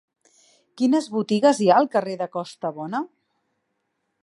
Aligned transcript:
Quines 0.81 1.09
botigues 1.17 1.59
hi 1.65 1.69
ha 1.73 1.77
al 1.83 1.89
carrer 1.97 2.17
de 2.23 2.29
Costabona? 2.37 3.05